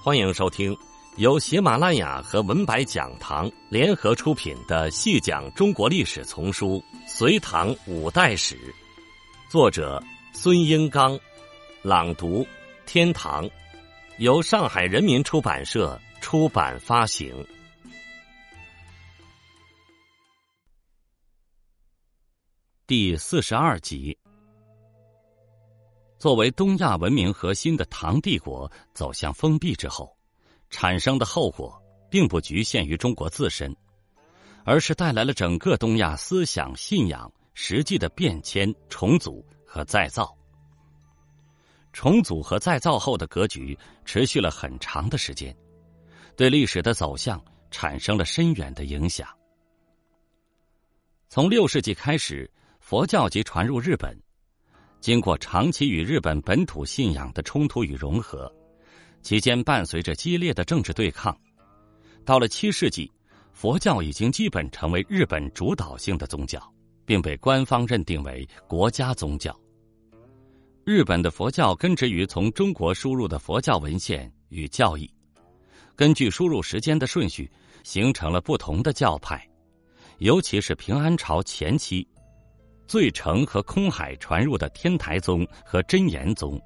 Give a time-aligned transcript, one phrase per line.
[0.00, 0.76] 欢迎收听
[1.16, 8.54] 由喜马拉雅和文白讲堂联合出品的《细讲中国历史丛书·隋唐五代史》，
[9.50, 10.00] 作者
[10.32, 11.18] 孙英刚，
[11.82, 12.46] 朗读
[12.86, 13.50] 天堂，
[14.18, 17.44] 由上海人民出版社出版发行。
[22.86, 24.16] 第四十二集。
[26.18, 30.12] 作为东亚文明核心的唐帝国走向封闭之后，
[30.68, 33.74] 产生的后果并不局限于中国自身，
[34.64, 40.36] 而是带来了整个东亚思想信仰实际的变迁、重组和再造。
[41.92, 45.56] 重组和再造后的格局持续了很长的时间，
[46.36, 47.40] 对历史的走向
[47.70, 49.28] 产生了深远的影响。
[51.28, 54.20] 从六世纪开始，佛教即传入日本。
[55.00, 58.52] 经过长期与日本本土信仰的冲突与融合，
[59.22, 61.36] 期间伴随着激烈的政治对抗，
[62.24, 63.10] 到了七世纪，
[63.52, 66.60] 佛教已经基本成为日本主导性的宗教，
[67.06, 69.56] 并被官方认定为国家宗教。
[70.84, 75.08] 日本的佛教根植于从中国输入的佛教文献与教义，
[75.94, 77.50] 根据输入时间的顺序，
[77.84, 79.46] 形成了不同的教派，
[80.18, 82.06] 尤其是平安朝前期。
[82.88, 86.58] 最澄和空海传入的天台宗和真言宗，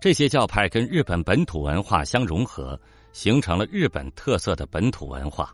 [0.00, 2.80] 这些教派跟日本本土文化相融合，
[3.12, 5.52] 形成了日本特色的本土文化。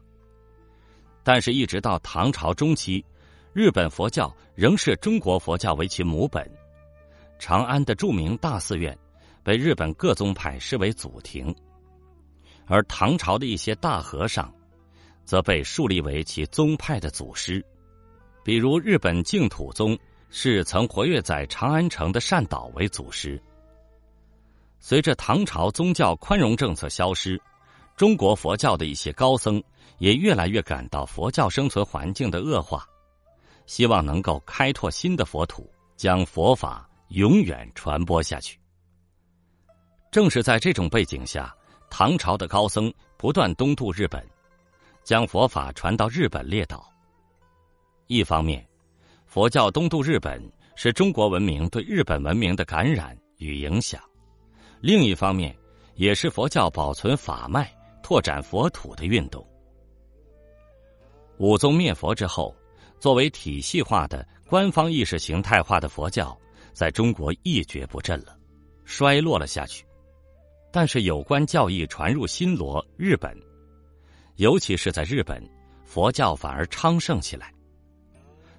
[1.24, 3.02] 但是，一直到唐朝中期，
[3.54, 6.46] 日本佛教仍是中国佛教为其母本。
[7.38, 8.96] 长安的著名大寺院
[9.42, 11.54] 被日本各宗派视为祖庭，
[12.66, 14.52] 而唐朝的一些大和尚
[15.24, 17.64] 则被树立为其宗派的祖师。
[18.44, 19.96] 比如，日本净土宗
[20.28, 23.40] 是曾活跃在长安城的善导为祖师。
[24.80, 27.40] 随着唐朝宗教宽容政策消失，
[27.96, 29.62] 中国佛教的一些高僧
[29.98, 32.84] 也越来越感到佛教生存环境的恶化，
[33.66, 38.58] 希望能够开拓新的佛土，将佛法永远传播下去。
[40.10, 41.54] 正是在这种背景下，
[41.88, 44.26] 唐朝的高僧不断东渡日本，
[45.04, 46.91] 将佛法传到日本列岛。
[48.12, 48.62] 一方面，
[49.24, 50.38] 佛教东渡日本
[50.76, 53.98] 是中国文明对日本文明的感染与影响；
[54.82, 55.56] 另一方面，
[55.94, 59.42] 也是佛教保存法脉、拓展佛土的运动。
[61.38, 62.54] 武宗灭佛之后，
[63.00, 66.38] 作为体系化的官方意识形态化的佛教，
[66.74, 68.36] 在中国一蹶不振了，
[68.84, 69.86] 衰落了下去。
[70.70, 73.34] 但是，有关教义传入新罗、日本，
[74.36, 75.42] 尤其是在日本，
[75.82, 77.50] 佛教反而昌盛起来。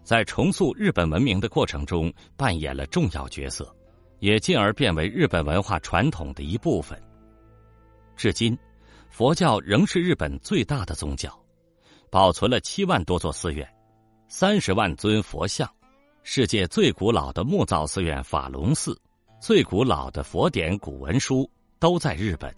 [0.04, 3.74] 在重塑日本文明的过程中扮演了重要角色，
[4.20, 7.02] 也进而变为日本文化传统的一部分。
[8.16, 8.58] 至今，
[9.10, 11.34] 佛教仍是日本最大的宗教，
[12.10, 13.68] 保存了七万多座寺院，
[14.28, 15.70] 三十万尊佛像。
[16.26, 18.98] 世界最古老的木造寺院法隆寺，
[19.42, 21.50] 最古老的佛典古文书
[21.80, 22.54] 都在日本。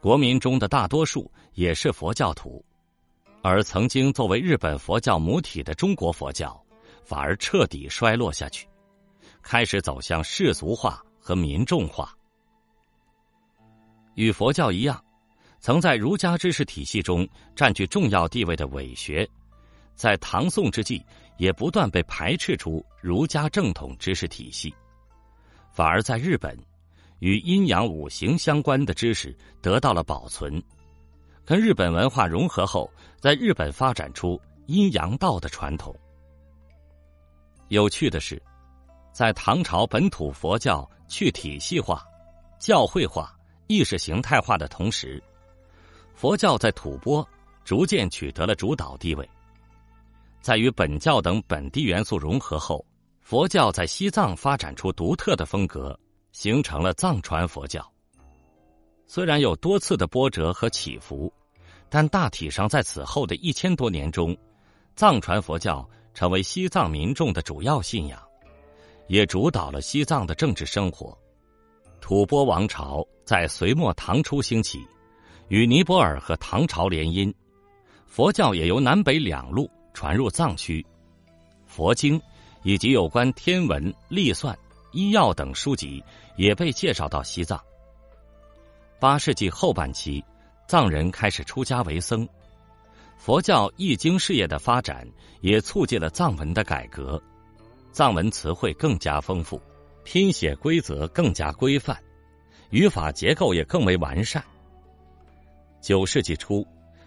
[0.00, 2.62] 国民中的大多数也是佛教徒。
[3.42, 6.64] 而曾经作为日本佛教母体的中国佛教，
[7.04, 8.68] 反而彻底衰落下去，
[9.42, 12.16] 开始走向世俗化和民众化。
[14.14, 15.04] 与佛教一样，
[15.58, 19.28] 曾在儒家知识体系中占据重要地位的伪学，
[19.96, 21.04] 在唐宋之际
[21.36, 24.72] 也不断被排斥出儒家正统知识体系，
[25.72, 26.56] 反而在日本，
[27.18, 30.62] 与阴阳五行相关的知识得到了保存。
[31.44, 35.94] 跟日本文化融合后，在日本发展出阴阳道的传统。
[37.68, 38.40] 有趣的是，
[39.12, 42.04] 在唐朝本土佛教去体系化、
[42.60, 43.34] 教会化、
[43.66, 45.22] 意识形态化的同时，
[46.14, 47.26] 佛教在吐蕃
[47.64, 49.28] 逐渐取得了主导地位。
[50.40, 52.84] 在与本教等本地元素融合后，
[53.20, 55.98] 佛教在西藏发展出独特的风格，
[56.32, 57.84] 形成了藏传佛教。
[59.06, 61.32] 虽然有多次的波折和起伏，
[61.94, 64.34] 但大体上在此后的一千多年中，
[64.96, 68.18] 藏传佛教成为西藏民众的主要信仰，
[69.08, 71.14] 也主导了西藏的政治生活。
[72.00, 74.82] 吐蕃王朝在隋末唐初兴起，
[75.48, 77.30] 与尼泊尔和唐朝联姻，
[78.06, 80.82] 佛教也由南北两路传入藏区，
[81.66, 82.18] 佛经
[82.62, 84.58] 以及有关天文、历算、
[84.92, 86.02] 医药等书籍
[86.38, 87.62] 也被介绍到西藏。
[88.98, 90.24] 八世纪后半期，
[90.72, 92.26] 藏人开始出家为僧，
[93.18, 95.06] 佛教译经事业的发展
[95.42, 97.22] 也促进了藏文的改革，
[97.92, 99.60] 藏文词汇更加丰富，
[100.02, 101.94] 拼写规则更加规范，
[102.70, 104.42] 语法结构也更为完善。
[105.82, 106.66] 九世纪初，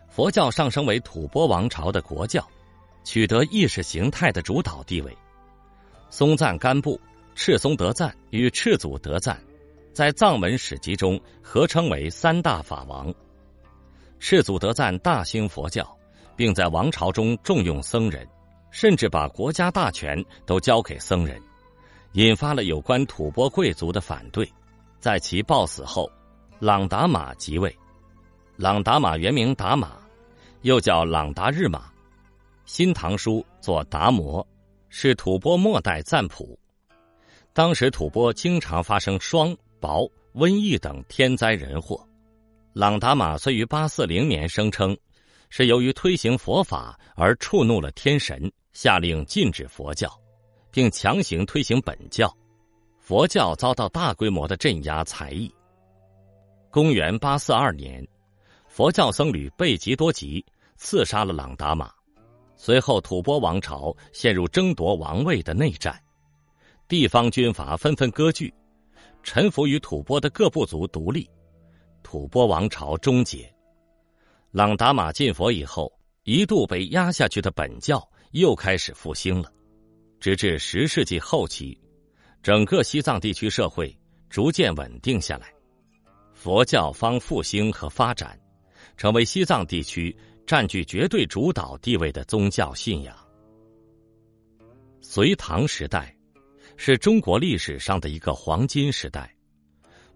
[0.10, 2.48] 佛教上升为吐蕃王朝的国教，
[3.04, 5.18] 取得意识形态的主导地位。
[6.12, 7.02] 松赞干布、
[7.34, 9.42] 赤松德赞与赤祖德赞，
[9.92, 13.12] 在藏文史籍中合称为三大法王。
[14.28, 15.88] 赤祖德赞大兴佛教，
[16.36, 18.28] 并在王朝中重用僧人，
[18.72, 20.18] 甚至把国家大权
[20.48, 21.40] 都交给僧人，
[22.14, 24.52] 引发了有关吐蕃贵族的反对。
[25.00, 26.12] 在其暴死后，
[26.58, 27.72] 朗达玛即位。
[28.56, 29.96] 朗达玛原名达玛，
[30.64, 31.82] 又叫朗达日玛，
[32.66, 34.44] 《新唐书》作达摩，
[34.90, 36.58] 是吐蕃末代赞普。
[37.54, 42.04] 当时吐蕃经常发生霜、雹、瘟疫等天灾人祸。
[42.76, 44.98] 朗达玛虽于八四零年声称，
[45.50, 50.12] 是由于推行佛法而触怒了天神，下令禁止佛教，
[50.72, 52.30] 并强行推行本教，
[53.00, 55.50] 佛教遭到大规模的镇压裁役。
[56.70, 58.06] 公元八四二年。
[58.68, 60.46] 佛教僧侣贝吉多吉
[60.76, 61.90] 刺杀了朗达玛，
[62.58, 65.98] 随后吐蕃王朝陷入争夺王位的内战，
[66.90, 68.54] 地方军阀纷纷割据，
[69.24, 71.30] 臣服于吐蕃的各部族独立，
[72.06, 73.52] 吐蕃王朝终结。
[74.52, 75.92] 朗达玛进佛以后，
[76.22, 79.52] 一度被压下去的本教又开始复兴了，
[80.20, 81.76] 直至十世纪后期，
[82.44, 83.98] 整个西藏地区社会
[84.30, 85.52] 逐渐稳定下来，
[86.36, 88.40] 佛教方复兴和发展。
[88.98, 90.16] 成为西藏地区
[90.48, 93.14] 占据绝对主导地位的宗教信仰。
[95.02, 96.16] 隋唐时代
[96.78, 99.36] 是中国历史上的一个黄金时代，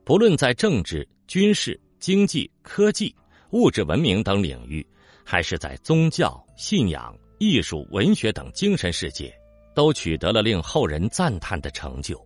[0.05, 3.15] 不论在政治、军事、经济、科技、
[3.51, 4.83] 物质文明等领域，
[5.23, 9.31] 还是在宗教信仰、艺术、文学等精神世界，
[9.75, 12.19] 都取得了令后人赞叹的成就。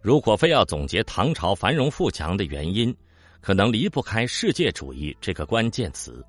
[0.00, 2.96] 如果非要总结唐朝繁荣富强的原因，
[3.40, 6.24] 可能离不开“世界主义”这个关键词。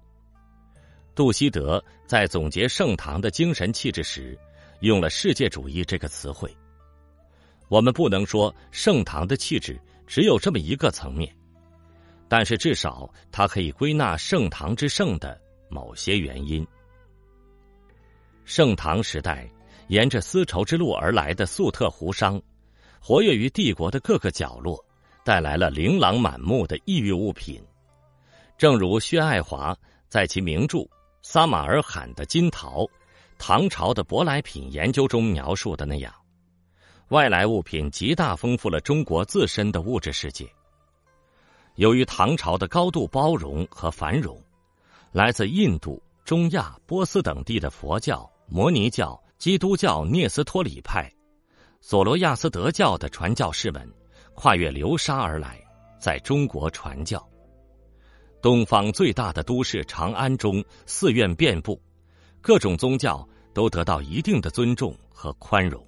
[1.14, 4.36] 杜希德在总结盛唐的精神气质时，
[4.80, 6.52] 用了“世界主义”这个词汇。
[7.68, 11.32] 我们不能说盛唐的气质只有这么一个层面，
[12.27, 15.39] 但是至少它可以归纳盛唐之盛的
[15.69, 16.66] 某些原因。
[18.44, 19.50] 盛唐时代，
[19.88, 22.42] 沿着丝绸之路而来的粟特胡商，
[23.00, 24.83] 活跃于帝国的各个角落。
[25.24, 27.60] 带来了琳琅满目的异域物品，
[28.60, 29.75] 正如薛爱华
[30.07, 30.77] 在其名著
[31.24, 32.88] 《撒马尔罕的金桃：
[33.39, 36.13] 唐朝的舶来品研究》中描述的那样，
[37.07, 40.48] 外来物品极大丰富了中国自身的物质世界。
[41.75, 44.42] 由于唐朝的高度包容和繁荣，
[45.12, 51.12] 来自印度、中亚、波斯等地的佛教、摩尼教、基督教、聂斯托里派、
[51.81, 53.89] 索罗亚斯德教的传教士们。
[54.38, 55.57] 跨越流沙而来，
[55.98, 57.25] 在中国传教。
[58.42, 61.81] 东方最大的都市长安中，寺院遍布，
[62.42, 65.81] 各种宗教都得到一定的尊重和宽容。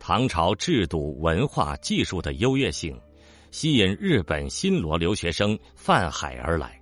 [0.00, 3.00] 唐朝制度、文化、技术的优越性，
[3.50, 6.80] 吸引日本新罗留学生泛海而来，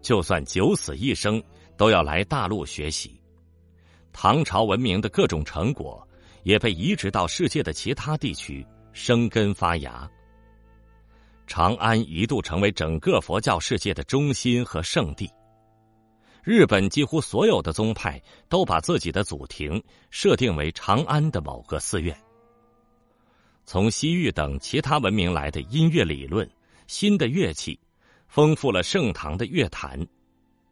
[0.00, 1.42] 就算九死一生，
[1.76, 3.20] 都要来大陆学习。
[4.12, 6.06] 唐朝文明的各种成果，
[6.42, 8.66] 也被移植到世界的其他地区。
[8.92, 10.10] 生根发芽。
[11.46, 15.30] 长安一度成为整个佛教世界的中心和圣地。
[16.42, 22.18] 日本几乎所有的宗派都把自己的祖庭设定为长安的某个寺院。
[23.66, 26.48] 从西域等其他文明来的音乐理论、
[26.86, 27.78] 新的乐器，
[28.28, 30.06] 丰富了盛唐的乐坛，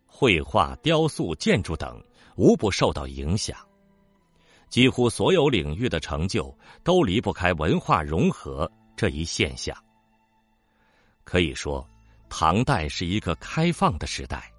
[0.06, 2.00] 绘画、雕塑、建筑等
[2.36, 3.58] 无不受到影响。
[4.68, 9.76] 几乎所有领域的成就都离不开文化融合这一现象。
[11.24, 11.84] 可以说，
[12.28, 14.52] 唐代是一个开放的时代，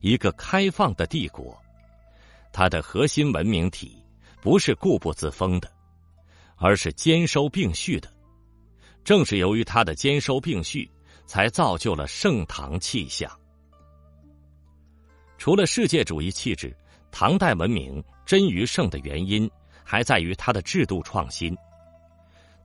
[0.00, 1.56] 一个开放的帝国。
[2.52, 4.04] 它的核心文明体
[4.42, 5.70] 不是固步自封的，
[6.58, 8.12] 而是兼收并蓄的。
[9.02, 10.90] 正是由于它的兼收并蓄，
[11.24, 13.30] 才造就了盛唐气象。
[15.38, 16.76] 除了世界主义气质。
[17.10, 19.50] 唐代文明臻于盛的原因，
[19.82, 21.56] 还在于它的制度创新。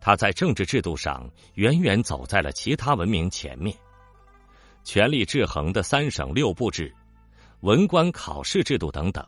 [0.01, 3.75] 它在政治制度上远远走在了其他文明前面，
[4.83, 6.93] 权力制衡的三省六部制、
[7.62, 9.25] 文官考试制度等等，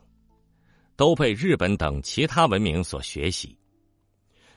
[0.98, 3.58] 都被日本等其他文明所学习。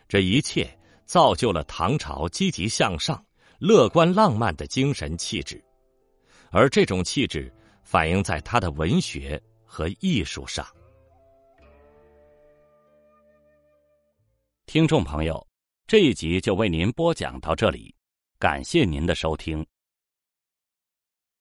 [0.08, 0.66] 这一切
[1.04, 3.22] 造就了唐朝积极向上、
[3.58, 5.62] 乐观浪漫的精神气质，
[6.50, 9.40] 而这种气质反映在他的文学。
[9.70, 10.66] 和艺术上，
[14.64, 15.46] 听众朋友，
[15.86, 17.94] 这一集就为您播讲到这里，
[18.38, 19.64] 感谢您的收听。